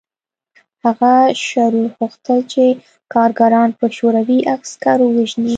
[0.83, 1.13] هغه
[1.47, 2.63] شرور غوښتل چې
[3.13, 5.49] کارګران په شوروي عسکرو ووژني